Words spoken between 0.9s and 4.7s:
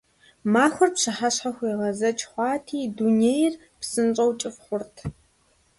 пщыхьэщхьэ хуегъэзэкӀ хъуати, дунейр псынщӀэу кӀыфӀ